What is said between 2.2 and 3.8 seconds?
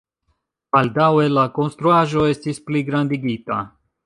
estis pligrandigita.